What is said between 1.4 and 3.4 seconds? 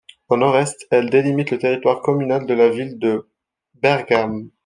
le territoire communal de la ville de